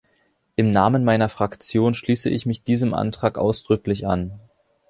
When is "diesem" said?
2.63-2.95